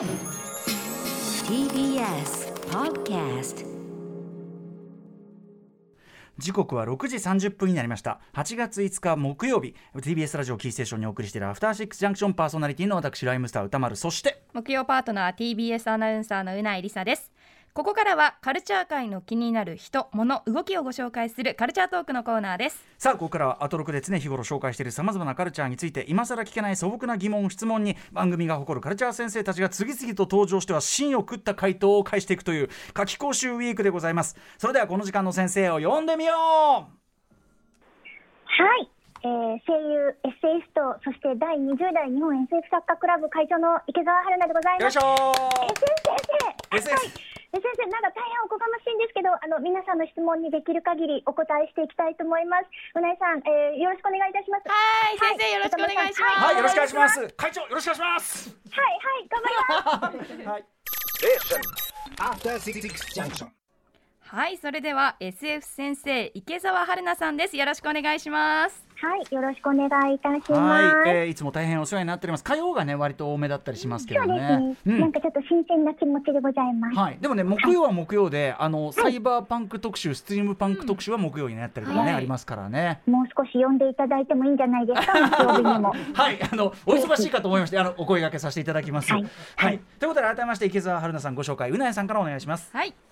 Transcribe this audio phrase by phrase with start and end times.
[0.00, 0.08] TBS
[2.70, 3.66] Podcast
[6.38, 8.18] 時刻は6時30分になりました。
[8.32, 17.30] 8月5日木曜日 TBS ラジオキーステーションにお送りしているアフターシックスジャンクションパーソナリティの私ライムスター歌丸そして木曜パートナー TBS アナウンサーのうないりさです
[17.72, 22.84] ここからはカルチャー界の気になる人物動きをご紹介するカルチャートークのコーナーです。
[22.98, 34.36] さあここからはアトロクで常日頃紹介しているさまざまなカルチャーについて今更聞けない素朴な疑問質問に番組が誇るカルチャー先生たちが次々と登場しては芯を食った回答を返していくという夏季講習ウィークでございます。
[34.58, 36.88] それではこの時間の先生を呼んでみようは
[38.82, 38.90] い、
[39.22, 44.82] えー、声優、エッセイスト、そして第20代日本 SF 作家クラブ会長の池澤春菜でございます。
[44.82, 45.04] よいしょー、
[46.74, 52.70] 先生、SS はい、え先生、なんか大変おこがましいんですけど、あの皆さんの質問にできる限りお答えしていきたいと思います。
[52.94, 54.70] うなえさん、えー、よろしくお願いいたします。
[54.70, 59.56] はい先生よろしくお願いしますはいよろしくお願いします会長よろしくお願いしますはい、はい、頑張り
[60.14, 60.48] ます。
[60.48, 60.64] はい
[62.18, 62.80] After Six
[63.14, 63.59] Junction.
[64.32, 67.56] はいそれでは SF 先生池澤春菜さんです。
[67.56, 68.86] よろしくお願いします。
[68.94, 70.50] はい、よろしくお願いいたします。
[70.52, 72.44] はい、えー、いつも大変お世話になっております。
[72.44, 75.00] 火曜がね割と多めだったりしますけどそうですね、うん。
[75.00, 76.96] なんかちょっと新鮮な気持ちでございます。
[76.96, 83.00] はい、でもね木曜は木曜で、あのサイバーパンク特集ストリームパンク特集は木曜になったりとかね、はいありますからね。
[83.06, 85.92] もう少し呼んでいただいてもいいんじゃないですか、 木曜日にも。
[86.14, 89.12] はい、あのお忙しいかと思いまして、あのお声掛けさせていただきます。
[89.12, 89.22] は
[89.56, 89.74] はい。
[89.74, 92.70] い、ということで改めまして池澤春菜さんご紹介、うなやさんからお願いします。
[92.72, 93.10] はい、えー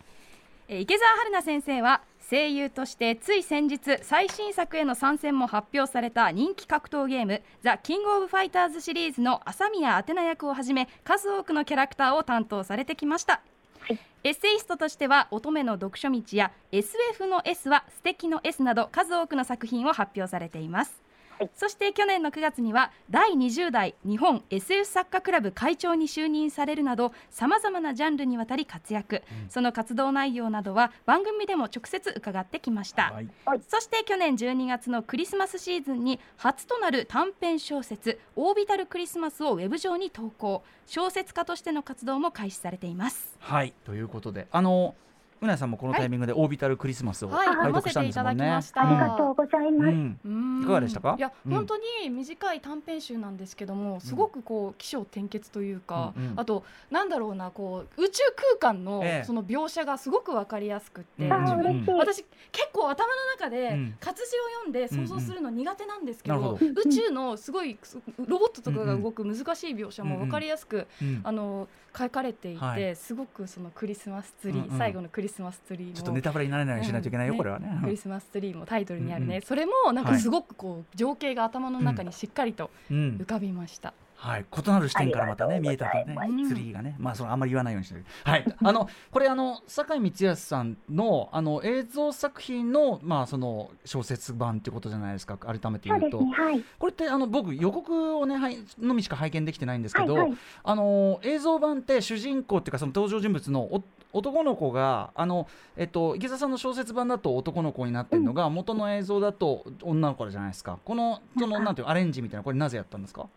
[0.71, 13.41] 池澤春菜先生は声優としてつい先日最新作への参戦も発表された人気格闘ゲーム「ザ・キング・オブ・ファイターズ」シリーズの朝宮アテナ役をはじめ数多くのキャラクターを担当されてきました、
[13.81, 13.99] はい。
[14.25, 21.08] エッセイストとしては乙女の読書道や SF の S は素敵の S など数多くの作品を発表されています
[21.39, 21.51] はい。
[21.55, 33.13] そして去年の9月には第20代日本 SF 作家クラブ会長に就任されるなどさまざまなジャンルにわたり活躍、その活動内容などは番組でも直接伺ってきました、
[33.45, 44.95] はい、そして去年12月のクリスマスシーズンに初となる短編小説「オービタルクリスマス」をウェブ上に投稿小説家としての活動も開始されていますはい、ということで、あの
[45.41, 48.37] うなやさんもこのタイミングでオービタルクリスマスをはい拝読ませ読したんですもんね。
[48.37, 48.63] ていただきま。
[48.63, 48.89] した。
[48.89, 49.89] ありがとうございます。
[49.89, 50.63] うん、うん。
[50.63, 51.15] いかがでしたか？
[51.19, 51.53] いや、うん。
[51.53, 56.41] 本当に短い短編集なんですけどもすごくこう起承転結というか、うんうん。
[56.41, 58.23] あとなんだろうなこう宇宙
[58.59, 59.25] 空間のええ。
[59.25, 61.91] その描写がすごくわかりやすくって、うんあー、自分嬉しい。
[61.91, 63.95] 私結構頭の中でうん。
[64.01, 71.21] 活字を読んで想像するの苦手なんですけど,、うんうん宇宙のすごいすロボットとかが動く難しい描写もわかりやすく、うん。
[71.25, 72.97] あの書かれていて、はい。
[72.97, 74.79] すごくそのクリスマスツリー、うんうん。
[74.79, 77.39] 最後のクリスマスツリーのちょっとネタバレにならないようにしないといけないよ、うん。
[77.39, 77.79] これはね。
[77.83, 83.95] クリスマスツリーもタイトルにあるね、うんうんそれもなんかすごくこう情景が頭の中にしっかりとうん浮、かびました。
[84.19, 86.17] はい、異なる視点からまたね見えたとね
[86.49, 86.97] ツリーがね。
[86.99, 88.05] まあそのあんまり言わないようにしてる。
[88.25, 88.45] はい。
[88.63, 95.39] あのこれあの酒井光康さんのあの映像作品のまあその小説版ってことじゃないですか。
[95.39, 96.19] 改めて言うと。
[96.19, 96.65] そうですね、はい。
[96.81, 100.39] これってあの僕予告をねはいのみしか拝見できてないんですけど、はいはい。
[100.65, 105.47] あの映像版って主人公っていうかその登場人物のお男の子があの、
[105.77, 110.79] えっと、池澤さんの小説版だと男の子になってるのが、元の映像だと女の子じゃないですか。
[110.85, 113.29] このそのなんていうアレンジみたいなこれなぜやったんですか？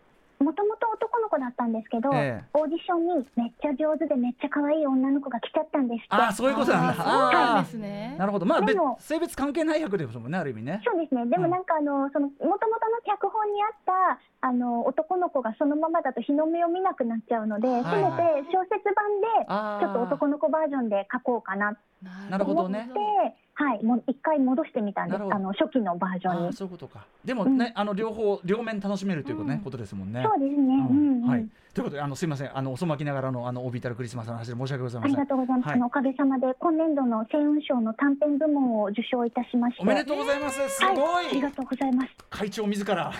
[1.32, 2.44] 子だったんですけど、ええ。
[2.52, 6.08] オーディションにめっちゃ上手でめっちゃ可愛い女の子が来ちゃったんですって。
[6.10, 7.00] ああそういうことなんだ。
[7.00, 8.12] あーそうなんあですね。
[8.16, 8.18] ー。
[8.18, 8.44] なるほど。
[8.46, 10.82] まあ別でも性別関係ない役ですもんねある意味ね。
[10.84, 11.24] そうですね。
[11.26, 11.42] でうん。
[11.42, 18.02] もなんかあの、その元々の脚本にあったあの男の子がそのままだと日の目を見なくなっちゃうので、はいせめ
[18.44, 19.26] て小説版で
[19.82, 21.76] ちょっと男の子バージョンで書こうかな
[22.28, 22.90] なるほどね。
[22.92, 25.22] と思って、はい、もう一回戻してみたんです。
[25.22, 26.52] あの初期のバージョンに。
[26.54, 30.74] そういうことかでもね、あの両方両面楽しめるということ,、ねうんことですもんねそうですね。
[30.74, 31.28] うんうん。
[31.28, 35.68] はい、ということであのすみませんあの遅まきながらのあのオービタルクリスマスの話で申し訳ございませんありがとうございます。
[35.68, 39.82] はいおかげさまで今年度の星雲賞の短編部門を受賞いたしまして。
[39.82, 42.08] おめでとうございますすはい、ごい、ありがとうございます。
[42.30, 43.12] 会長自ら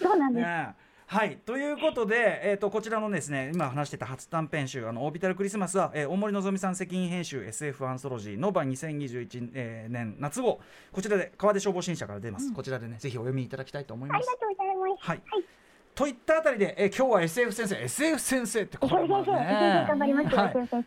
[0.00, 0.44] そうなんです。
[0.44, 1.38] ねえはい。
[1.44, 10.60] ということで、えー、とこちらのですね今話してた初短編集「あのオービタルクリスマスは」えー大森のぞみさん責任編集 SF アンソロジーノバ2021、えー年夏号。
[10.92, 14.28] こちらで川出消防新社から出ます、こちらでねぜひお読みいただきたいと思います。
[14.30, 14.46] ありが。
[14.46, 15.04] とうございます。
[15.04, 15.59] はい
[15.94, 20.38] といったあたりで、えー今日は SF 先生 SF 先生ってこれも先生、先生頑張りますよ、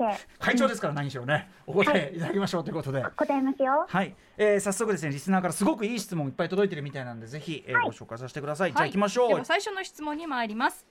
[0.05, 0.17] はい。
[0.39, 1.49] 会長ですから何しろね。
[1.67, 2.19] お答えい。
[2.19, 3.03] ただきましょうということで。
[3.15, 3.85] 答えますよ。
[3.87, 9.45] はい、えー、早速ですねリスナーからすごくいい質問いっぱい届いてるみたいなんでぜひ、えーご紹介させてください、じゃあ行きましょう。
[9.45, 10.85] 最初の質問に参ります、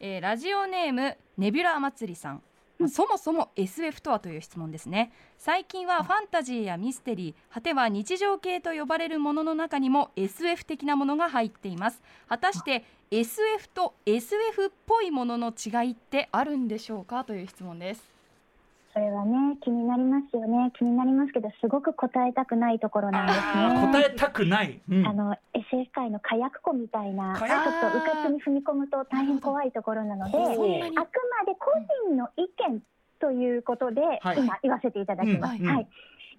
[0.00, 2.42] えーラジオネームネビュラ祭りさん
[2.88, 5.12] そもそも SF とはという質問ですね。
[5.38, 12.02] 最近はファンタジーやミステリー果ては日常系と呼ばれるものの中にも SF 的なものが入っています。
[12.28, 17.24] 果たして SF と SF っぽいものの違いってあるんでしょうか？
[17.24, 18.11] という質問です
[18.92, 20.70] それはね気になりますよね。
[20.78, 23.92] 気になりますけどすごく答えたくないところなんですね。
[23.92, 25.06] 答えたくない、うん。
[25.06, 31.72] あの SF 界の火薬庫みたいなちょっとうかつに踏み込むと大変怖いところなのであくまで個
[32.08, 32.82] 人の意見
[33.18, 34.38] ということで、はい。
[34.38, 35.56] 今言わせていただきます。
[35.56, 35.66] うん。
[35.66, 35.88] うんはい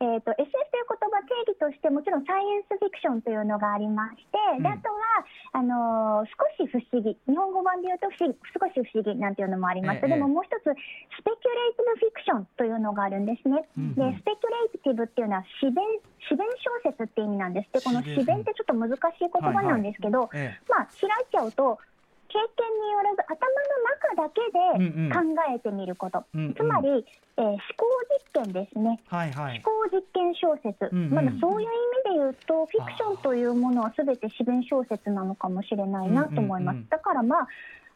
[0.04, 4.64] えー、と SF という言葉定義としてもちろんサイエンスフィクションというのがありまして、うん。
[4.64, 5.24] であとは
[5.56, 13.64] あのー少し不思議日本語版で言うと不思議少し不思議なんていうのもあります、ええでももう一つスペキュレイティブフィクションというのがあるんですね。
[13.78, 13.96] うんうん。
[13.96, 15.80] でスペキュレイティブっていうのは自然
[16.20, 16.44] 自然
[16.84, 17.72] 小説って意味なんです。
[17.72, 21.80] でこの自然ってちょっと難しい言葉なんですけど、えまあ開いちゃうと
[22.34, 25.22] 経験によらず頭の中だけで考
[25.54, 26.54] えてみること、うんうん。
[26.56, 27.06] つまり、
[27.38, 27.86] えー思考
[28.34, 29.00] 実験ですね。
[29.08, 29.62] はいはい。
[29.64, 31.14] 思考実験小説、うんうん。
[31.14, 31.72] まだそういう意
[32.10, 36.90] 味で言うとフィクションというものは全て自然小説なのかもしれないなと思います、うんうんうん。
[36.90, 37.48] だからまあ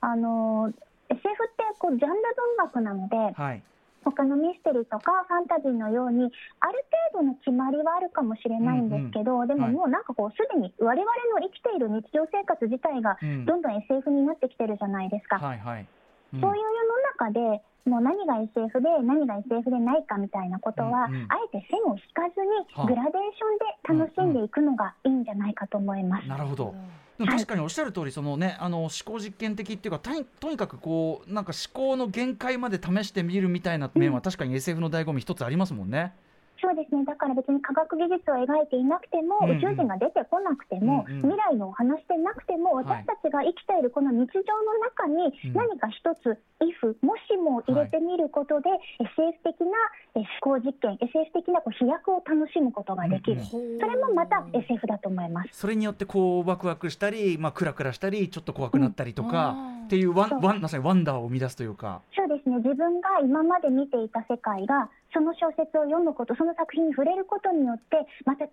[0.01, 0.73] あのー
[1.09, 1.23] SF っ
[1.55, 2.15] てこうジャンル
[2.57, 3.63] 文学なのではい
[4.03, 9.73] 他のミステリーとかファンタジーのようにある程度の決まりはあるかもしれないんですけど、でもはい。
[9.73, 13.45] もうなんかこうすでに我々の生きている日常生活自体がうん。
[13.45, 15.37] どんどん SF になってきてるじゃないですか。
[15.37, 15.87] はいはい、
[16.33, 16.41] うん。
[16.41, 21.27] そういう世の中でもう何が SF で何が SF でないかみたいなことは、うんうん。
[21.29, 26.27] あえて線を引かずはあにグラデーションで楽しんでいくのがいいんじゃないかと思います。
[26.27, 26.75] なるほど
[27.17, 36.13] でも確かにおっしゃる通りそのねあの思考実験的っていうかとにとにかくこうなんか思考の限界まで試してみるみたいな面は確かに SF の醍醐味一つありますもんね。
[36.61, 37.05] そうですね。
[37.05, 39.57] だから別に科学技術を描いていなくても、うんうん。
[39.57, 41.21] 宇宙人が出てこなくても、うんうん。
[41.21, 43.05] 未来のお話でなくてもはい。
[43.05, 48.69] 私たちが生きているこの日常の中にうん何か一つ「if」もしも入れてみることで、
[48.99, 55.49] SF 的なえ思考実験 SF 的なこう飛躍を楽しむことができる、うんうんそれもまた SF だと思います。
[55.53, 59.77] それによってこうワクワクしたり、まあ、クラクラしたりちょっと怖くなったりとか、うん。
[59.85, 62.01] っていうワンワンまさにワンダーを生み出すというか。
[62.15, 62.57] そうですね。
[62.57, 68.49] 自分が今まで見ていた世界がその小説を読むことその作品に触れることによってまた違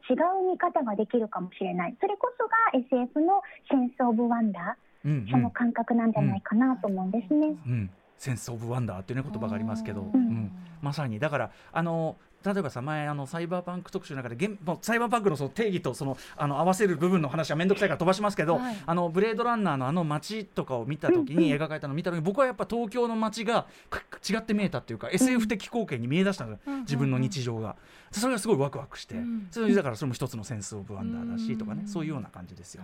[0.47, 1.97] う見方ができるかもしれない。
[2.01, 7.49] それこそが SF のセンス・オブ・ワンダうんうーそのん感覚なんじゃないかなと思うんですね。
[7.67, 7.91] うん、
[8.25, 10.53] センス・オブ・ワンダーっていうね言葉がありますけど、ううんん。
[10.81, 11.19] まさに。
[11.19, 18.77] だからあの例えばさ前あのサイバーパンク特集の中で現もうサイバーパンクのその定義とそのあの合わせる部分の話は面倒くさいから飛ばしますけど、はい。
[18.85, 27.77] あのブレードランナーのあの街とかを見た時に描かれたのを見た時に僕はやっぱ東京の街がく違って見えたっていうか SF 的光景に見えだしたの、うん自分の日常が。
[28.21, 29.49] それがすごいワクワクして、うん。
[29.51, 32.83] それだからそれも一つのセンス・オブ・ワンダーだしとかね、うんそういうような感じですよ。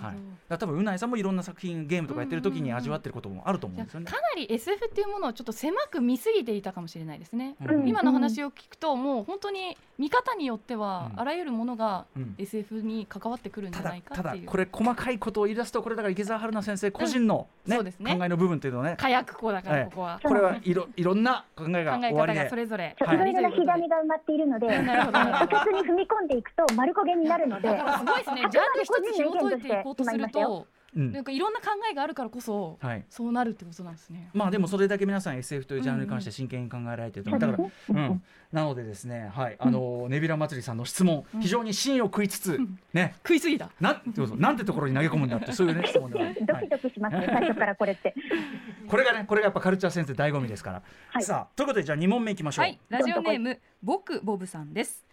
[0.00, 0.16] はい、
[0.48, 4.06] だ多分うないさんもいろんな作品ゲームとかやってる時に味わってることもあると思うんですよね。
[4.06, 7.88] かなり SF っていうものをちょっと狭く見すぎていたかもしれないですね、うん。
[7.88, 11.20] 今の話を聞くともう本当に見方によっては、うん。
[11.20, 12.34] あらゆるものがうん。
[12.38, 14.46] SF に関わってくるんじゃただないかたっていう。
[14.46, 18.16] だこれ細かいことを言い出すとこれだから池澤春菜先生個人の、ねそうですね。
[18.16, 18.96] 考えの部分っていうのはね。
[18.98, 19.78] 火薬庫だかええ。
[19.80, 22.96] らここは、これはいろいろんな考えが考え方がそれぞれ。
[23.00, 23.16] はい。
[23.16, 25.18] いろいろなひがみが埋まっているので、 なるほど。
[25.18, 28.40] あの一つに踏み込んでいくと丸焦げになるので、だからすごいですね。
[28.50, 30.66] ジャンル一つ紐解いていこうとすると
[30.96, 31.12] うん。
[31.12, 33.04] なんかいろんな考えがあるからこそはい。
[33.08, 34.30] そうなるってことなんですね。
[34.32, 38.22] まあでもそれだけ皆さん SF というジャンルに関して真剣に考えられてると思う、だから、そうん、
[38.52, 39.56] なのでですねはい。
[39.58, 42.58] あのネビラ祭りさんの質問、非常に芯を食いつつ
[42.92, 43.14] ね。
[43.18, 43.70] 食いすぎた。
[43.80, 44.00] な
[44.36, 48.14] なんてところに投げ込むんだって そういうね質問で ドキドキしますね、最初からこれって。
[48.88, 51.22] これがねこれがやっぱカルチャーセンス醍醐味ですから、はい。
[51.22, 55.11] さあということでじゃあ2問目いきましょう、はい、ラジオネーム僕ボブさんです、うん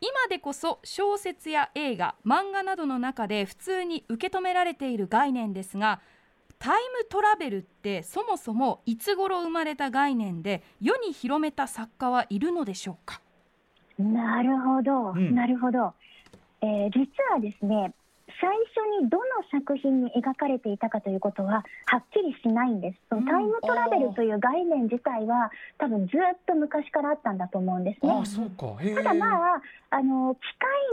[0.00, 6.00] 今でこそ小説や映画漫画などの中で普通に受け止められている概念ですが
[6.58, 13.20] タイムトラベルってそもそもいつ頃生まれた概念で世に広めた作家はいるのでしょうか？
[13.98, 15.92] なるほど、うんなるほど。
[16.62, 17.92] えー実はですね、
[18.40, 22.98] 最初にどの作品に描かれていたかということははっきりしないんです。
[23.08, 28.12] そのタイムトラベルという概念自体は多分ずっと昔からあったんだと思うんですね。
[28.12, 30.38] ああそうかへえただまああの機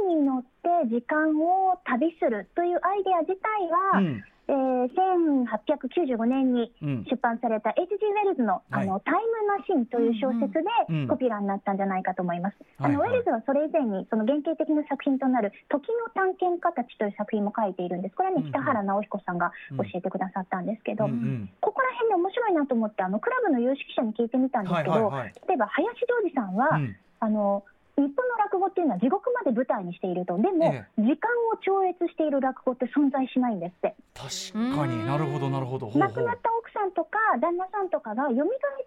[0.07, 7.85] 械に乗って時間を旅するというアイデア自体は、うんえー1895年にうん出版された H.G.
[7.85, 12.57] ウェルズの,、はいあのタイムマシンという小説でうんポピュラーになったんじゃないかと思います。
[12.77, 18.15] あのはいはいウェルズはそれ以前にその原型的な作品となる時の探検家たちという作品も書いているんです。
[18.15, 27.63] これはねうんうん北原直彦さんが教えてくださったんですけど、うんうんここら辺で面白いなと思ってあのクラブの有識者に聞いてみたんですけど、はいはいはい例えば林ジョージさんは、うんあの
[28.01, 30.37] 日本の落語っていうのは地獄まで舞台にしていると。
[30.41, 33.73] でも、え時間を超越している落語って存在しないんです。
[33.77, 35.05] って確かに。
[35.05, 35.85] なるほどなるほど。
[35.85, 36.01] ほうほう。
[36.01, 38.35] 亡くなった奥さんとか旦那さんとかが蘇っ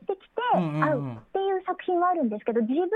[0.06, 0.82] てきてうんうんうん。
[0.82, 2.90] 会うっていう作品はあるんですけど自分が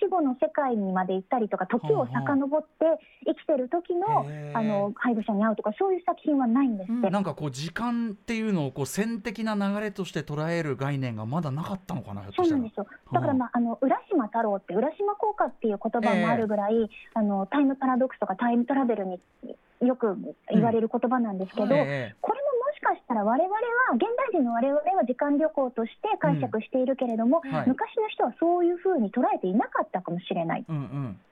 [0.00, 7.10] 死後の世界にまで行ったりとか時を遡って生きてる時のあの配偶者に会うとかそういう作品はないんですって。
[7.10, 12.86] なんかこう時間っていうのをこう線的な流れとして捉える概念がまだなかったのかなそうなんですよ。
[13.12, 19.20] だから、まあ、あの浦島太郎って浦島効果っていう言葉もあるぐらい、あのタイムパラドックスとかタイムトラベルに
[19.80, 20.16] よく
[20.50, 22.14] 言われる言葉なんですけど、ええ。
[22.20, 23.60] これももしかしたら我々は
[23.94, 27.52] 現代人の我々は時間旅行として解釈しているけれども、うん。
[27.52, 27.68] はい。
[27.68, 30.64] 昔の人はそういうふうに捉えていなかったかもしれない。
[30.68, 30.76] うん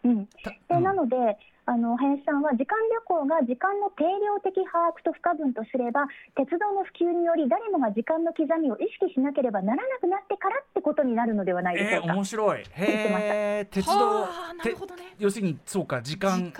[0.04, 0.10] うん。
[0.10, 0.82] うん、たでうん。
[0.82, 12.14] なのであの林さんは時間旅行が時間の定量的把握と不可分とすれば鉄道の普及により誰もが時間の刻みを意識しなければならなくなってからってことになるのではないでしえー、ょうか？
[12.14, 16.52] 面白いへえ鉄道はあなてるほどね要するにそうか時間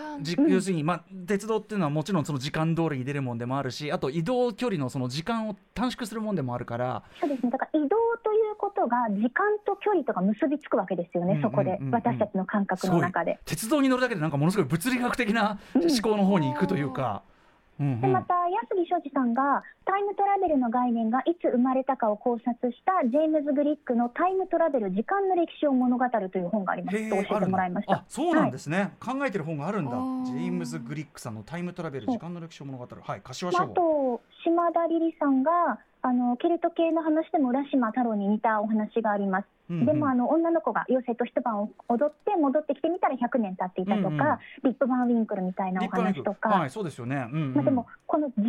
[0.47, 7.51] 要するに、まあ、鉄道っていうのはもちろんその時間通りに出るもんでもあるしあと移動距離のその時間を短縮するもんでもあるからそうですね。
[7.51, 11.33] だから移動ということが時間と距離とか結びつくわけですよね。
[11.33, 13.39] うんうんうんうんそこで私たちの感覚の中で。
[13.45, 17.23] 鉄道に乗るだけでなんかものすごい物理学的な思考の方に行くというか。
[17.27, 17.33] うん
[17.81, 18.01] うん。
[18.01, 26.97] でまた安木昌司さんがタイムトラベルの概念がいつ生まれたかを考察したジェームズ・グリックの「タイムトラベル時間の歴史を物語る」という本があります。
[26.97, 27.95] へと教えてもらいました。
[27.95, 28.05] あ。
[28.07, 29.91] そうなんですね、考えてる本があるんだ。
[29.91, 33.03] ジェームズ・グリックさんのタイムトラベル時間の歴史を物語る。
[33.03, 39.47] はい柏まあ、書あと島田リリさんがあのケルト系の話でも浦島太郎に似たお話があります。
[39.73, 39.87] うんうん。
[39.87, 44.39] でもあの女の子が妖精と一晩を踊って戻ってきてみたら100年経っていたとか、うんうん。
[44.65, 47.55] リップ・バン・ウィンクルみたいなお話とか、はいそうですよね、うんうん。
[47.55, 48.49] まあ、でもこの時間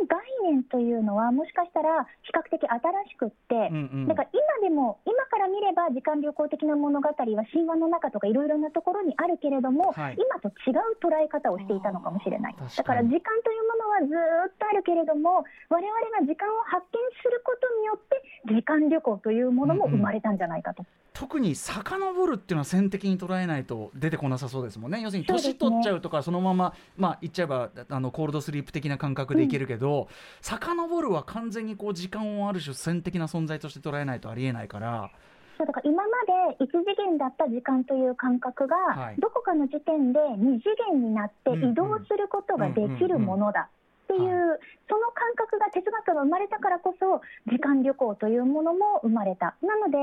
[0.00, 2.78] の概念というのはもしかしたら比較的新
[3.10, 4.08] しくって、うんうん。
[4.08, 7.14] だから今でも今から見れば時間旅行的な物語は
[7.52, 10.16] 神話の中とかいろいろなところにあるけれども、はい。
[10.16, 12.54] 今と違う捉え方をしていたのかもしれない。
[12.54, 20.84] だから時間というものはずーっとあるけれども我々が時間を発見することによって時間旅行というものも生まれたんじゃないかと。
[21.14, 25.00] 特に遡るっていうのは線的に捉えないと出てこなさそうですもんね。
[25.00, 30.08] 要するに年取っちゃうとかそのまままあ言っちゃえばあのコールドスリープ的な感覚でいけるけど、
[30.40, 35.10] 遡るは完全にこう時間をある種線的な存在として捉えないとありえないから。
[35.56, 36.10] そうだから今ま
[36.58, 39.16] で一次元だった時間という感覚が、はい。
[39.20, 41.70] どこかの時点で二次元になってうんうん。
[41.70, 43.68] 移動することができるものだ
[44.04, 49.56] っていう、うんうんその感覚が哲学が生まれたからこそ時間旅行というものも生まれた。
[49.64, 49.96] なので、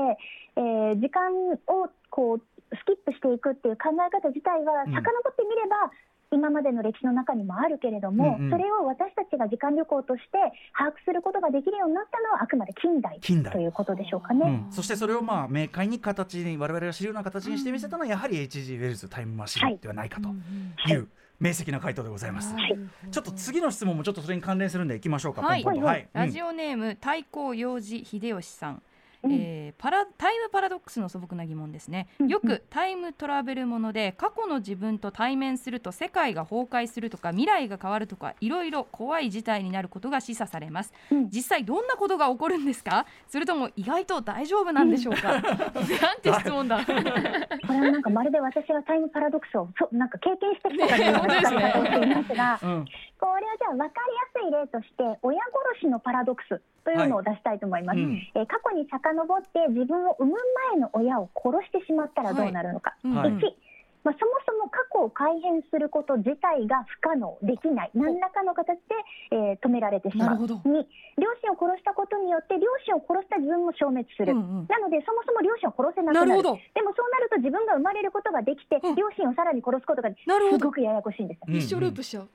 [0.56, 1.30] えー時間
[1.70, 2.42] をこう
[2.76, 4.92] スキップしていくっていう考え方自体はうん。
[4.92, 4.98] 遡
[5.30, 5.92] ってみれば、
[6.32, 8.50] 今までの歴史の中にもあるけれども、うんうん。
[8.50, 10.38] それを私たちが時間旅行として
[10.76, 14.66] 把握することができるようになったのはあくまで近代ということでしょうかね。
[14.66, 18.76] うん、そしてそれをまあ明快に形に我々が知るような形にしてみせたのはやはり H.G.
[18.76, 20.28] ウェルズタイムマシンではないかと
[20.90, 20.96] い。
[20.96, 21.08] う
[21.42, 22.54] 明晰な回答でございます。
[22.54, 22.78] はい
[23.10, 25.42] ちょっと次の質問もちょっとそれに関連するんでいきましょうか。
[25.42, 26.08] はいはい。
[26.12, 28.82] ラジオネーム太閤洋二秀吉さん、
[29.22, 29.32] うん。
[29.32, 32.06] えーパラタイムパラドックスの素朴な疑問ですね。
[32.28, 41.28] よくタイムトラベルもので過去の自分と対面すると世界が崩壊するとか未来が変わるとかいろいろ怖い事態になることが示唆されます、うん。
[41.30, 43.06] 実際どんなことが起こるんですか？
[43.28, 45.32] それとも意外と大丈夫なんでしょうか？
[45.40, 45.42] なん
[46.20, 46.84] て質問だ。
[46.86, 52.84] これはなんかまるで私がタイムパラドックスをそなんか経験してきたかのようなね使い方をしていますが、 うん
[53.22, 55.38] これはじゃあ分かりやすい例として親
[55.78, 57.96] 殺しのパラドックスというのを出したいと思います。
[57.96, 58.18] うん。
[58.34, 60.36] えー過去に遡って自分を産む
[60.74, 62.98] 前の親を殺してしまったらどうなるのか。
[63.06, 63.14] うん。
[63.14, 63.30] はい。
[63.30, 63.38] 1
[64.02, 67.90] まあ、そもそも過去を改変すること自体が不可能できない。
[67.94, 68.98] 何らかの形で、
[69.30, 70.28] えー止められてしまう。
[70.30, 70.56] なるほど。
[70.66, 70.82] 2
[71.22, 74.66] 両親を殺したことによって両親を殺した自分も消滅する、うんうん。
[74.66, 76.34] なのでそもそも両親を殺せなくなる。
[76.34, 76.58] なるほど。
[76.74, 78.98] でもそうなると自分が生まれることができて、うん。
[78.98, 80.58] 両親をさらに殺すことがなるほど。
[80.58, 81.40] すごくややこしいんです。
[81.46, 81.54] うん。
[81.54, 82.28] 一生ループしちゃう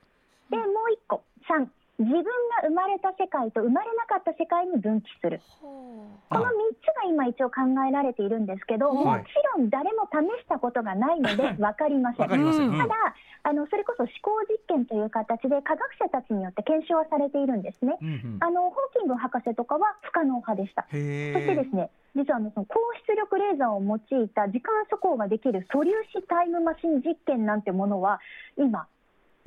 [0.50, 1.66] でもう一個3
[1.98, 2.30] 自分が
[2.62, 6.46] 生まれた世界と生まれなかった世界に分岐するこの3
[6.78, 12.22] つが今一応考えられているんですけど、はいもちろん誰も試したことがないので分かりません。
[12.22, 12.70] わかりません。
[12.70, 12.94] ただ
[13.42, 17.98] あのそれこそ思考実験という形で科学者たちによって検証はされているんですね。
[18.00, 20.86] うんうんあのホーキング博士とかは不可能派でした。
[20.92, 21.74] へそしてでえす。
[21.74, 22.78] ね、実はあのその高
[23.08, 28.20] 出力レーザーを用いた時間速報ができる素粒子タイムマシン実験なんてものは
[28.56, 28.86] 今。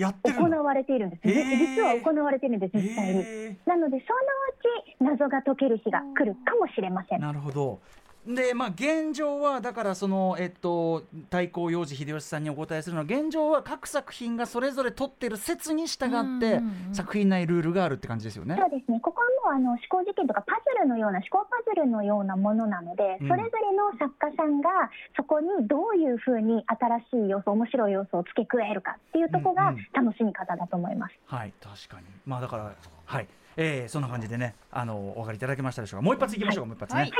[0.02, 1.28] 行われているんです。
[1.28, 3.20] じへー実は行われているんです実際に。
[3.20, 4.56] へなのでそのう
[4.88, 7.22] ち謎が解ける日が来るかもしれませえん。
[7.22, 7.80] なるほど。
[8.26, 16.42] でまあ現状はだからそのえっと太閤洋治秀吉さんにお答えするのは現状は各作品がそれぞれ取ってる説に従ってうんうん
[16.90, 18.58] うん作品内ルールがあるって感じですよね。
[18.60, 19.00] そうですね。
[19.00, 24.70] ここはもうあの思考実験とかパズルのような思考パズルのようなものなので、うんそれぞれの作家さんが
[25.16, 31.16] そこにどういうふうに新しい要素、面白い要素を付け加えるかっていうところがうんうん楽しみ方だと思います。
[31.26, 32.76] はい確かにまあだから
[33.06, 37.02] はい、えー、そんな感じでねあのお分かりいただけましたでしょうかもう一発いきましょうか、もう一発ね。
[37.02, 37.12] はい、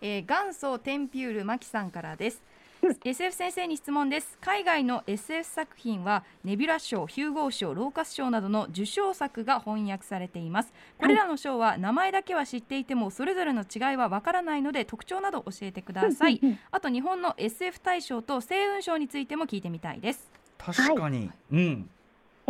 [0.00, 2.42] えー元祖テンピュールマキさんからです。
[3.04, 4.38] SF 先生に質問です。
[4.40, 10.72] 海外の SF 作品はネビュラ賞、ヒューゴー賞、ローカス賞などの受賞作が翻訳されています。
[10.98, 16.40] これらの賞は名前だけは知っていてもそれぞれの違いはわからないので特徴など教えてください。
[16.72, 20.30] あと日本の SF 大賞と星雲賞についても聞いてみたいです。
[20.56, 21.90] 確かに、うん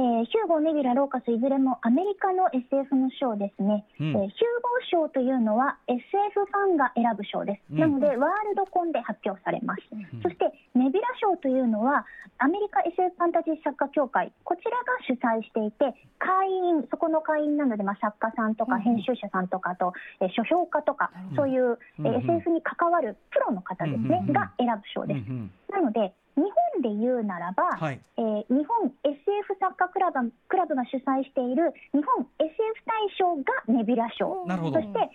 [0.01, 4.09] えーヒューゴー、ネビュラ、ローカスいずれもアメリカの SF の賞ですね、うん。
[4.09, 7.79] えーヒューゴー賞というのは SF ファンが選ぶ賞です、うん。
[7.79, 10.23] なのでワールドコンで発表されます、ん。
[10.23, 12.07] そしてネビュラ賞というのは
[12.39, 28.01] アメリカ SF ファンタジー作家協会こちらが主催していて会員そこの会員なので、まあ、作家さんとか編集者さんとかと、えー書評家とかそういう、えー SF に関わるプロの方ですね、が選ぶ賞です、なので日本で言うならば、はい。
[28.17, 32.57] えー日本 SF 作家クラブクラブが主催している日本 SF
[32.89, 34.47] 大賞がネビュラ賞。
[34.47, 34.81] なるほど。
[34.81, 35.09] そしてファン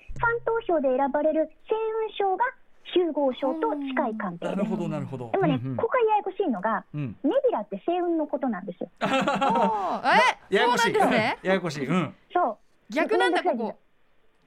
[0.46, 1.74] 投票で選ばれる星
[2.16, 2.46] 雲賞が
[2.94, 4.58] ヒューゴー賞と近い関係です。
[4.58, 5.32] なるほどなるほど。
[5.32, 5.76] でもね、うんうん。
[5.78, 7.18] ここがややこしいのがうん。
[7.24, 8.90] ネビュラって星雲のことなんですよ。
[9.02, 10.94] えややこしい。
[10.94, 11.38] そうなんですね。
[11.42, 11.88] ややこしい。
[11.88, 12.16] うん。
[12.32, 12.58] そ
[12.90, 12.94] う。
[12.94, 13.66] 逆なんだここ。
[13.68, 13.86] うん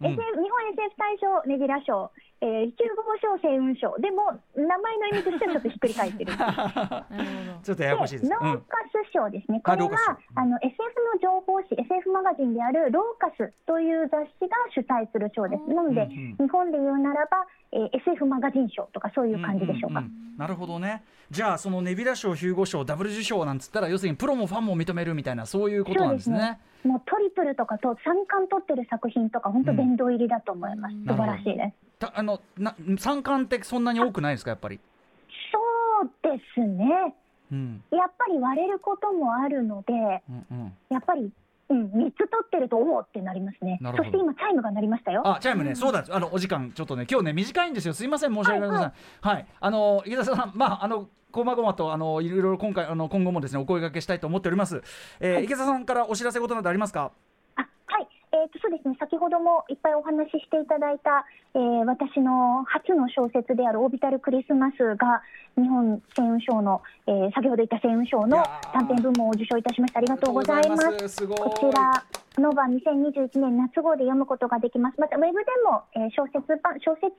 [0.01, 6.33] SF 日本 SF 大賞ネビュラ賞、えー、ヒューゴー賞星雲賞でも名前の意味としてはちょっとひっくり返ってる
[7.63, 8.25] ちょっとややこしいです。
[8.25, 10.79] うんローカス賞ですね、これはあの SF
[11.15, 15.63] の情報誌、SF マガジンであるローカスという雑誌が主催する賞です。
[15.75, 20.01] なので、うん日本で言うならば、えー SF マガジン賞とかそういう感じでしょうか。
[20.01, 21.03] んんんなるほどね。
[21.31, 26.61] じゃあそのネビュラ賞、ヒューゴ賞、ダブル受賞なんつったら要するにプロもファンも認めるみたいなそういうことなんですね。
[26.85, 30.95] もうトリプルとかと三冠取ってる作品とか本当殿堂入りだと思います。
[30.95, 31.88] うん素晴らしいです。
[31.99, 34.81] たあのな三冠ってそんなに多くないですかやっぱり？
[35.53, 35.59] そ
[36.05, 37.15] うですね。
[37.53, 37.83] うん。
[37.91, 39.93] やっぱり割れることもあるので、
[40.29, 40.73] うんうん。
[40.91, 41.31] やっぱり。
[41.71, 43.77] うん、3つ取ってるとおおってなりますね。
[43.83, 44.11] なるほど。
[44.11, 45.21] そして今チャイムが鳴りましたよ。
[45.27, 46.03] あチャイムね、そうだ。
[46.09, 47.93] あのお時間ちょっとね今日ね短いんですよ。
[47.93, 48.93] すいません申し訳ありません。
[49.21, 54.83] はい、あの池田さんまああのこまごまとあのいろいろ今回あの今後もですねお声掛けしたいと思っております、
[55.21, 57.13] えー池田さんからお知らせことなどありますか？
[58.39, 65.23] えーとそうですね、先ほどもいっぱいお話ししていただいた、えー私の初の小説である「オービタル・クリスマス」が
[65.57, 71.27] 日本星雲賞の、えー先ほど言った星雲賞の短編部門を受賞いたしましたありがとうございます。
[71.27, 72.05] こちら
[72.39, 75.01] ノバ2021年夏号で読むことができます。
[75.01, 77.11] またウェブでも、えー小説版小説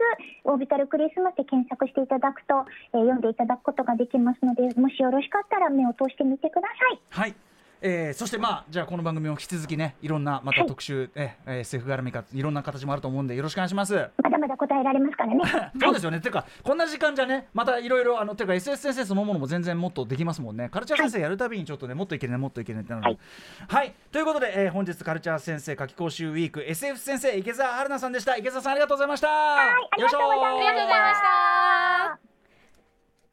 [0.45, 6.99] オービタルクリスマスで検索していただくと、えー読んでいただくことができますので、もしよろしかったら目を通してみてください。
[7.09, 7.35] はい
[7.81, 14.09] えーそしてまあじゃあこの番組も引き続きねいろんなまた特集、ええー SF 絡みかいろんな形もあると思うんでよろしくお願いします。
[14.21, 15.71] まだまだ答えられますからね。
[15.79, 16.19] そうですよね。
[16.19, 20.69] ていうかこんな時間じゃねまたいろいろあのていうか SS 先生そのものも全然もっとできますもんね。
[20.69, 23.19] カルチャー先生やるたびにちょっとねもっといけるねもっといけるねってなるので
[23.67, 28.35] はい、ということで、えー本日カルチャー先生夏季講習ウィーク SF 先生池澤春菜さんでした。
[28.37, 29.27] 池澤さんありがとうございました。
[29.29, 32.19] はいありがとうございましたありがとうございました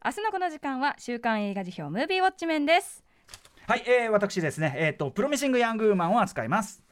[0.04, 3.05] 明日のこの時間は週刊映画辞表ムービーウォッチメンです
[3.66, 6.82] はい、えー、私ですねえっ、とプロミシングヤングウーマンを扱います。